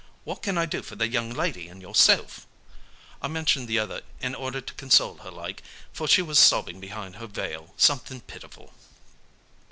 'What 0.23 0.41
can 0.41 0.57
I 0.57 0.65
do 0.65 0.81
for 0.81 0.95
the 0.95 1.07
young 1.07 1.29
lady 1.29 1.67
and 1.67 1.79
yourself?' 1.79 2.47
I 3.21 3.27
mentioned 3.27 3.67
the 3.67 3.77
other 3.77 4.01
in 4.19 4.33
order 4.33 4.59
to 4.59 4.73
console 4.73 5.17
her 5.17 5.29
like, 5.29 5.61
for 5.93 6.07
she 6.07 6.23
was 6.23 6.39
sobbing 6.39 6.79
behind 6.79 7.17
her 7.17 7.27
veil 7.27 7.75
something 7.77 8.21
pitiful. 8.21 8.73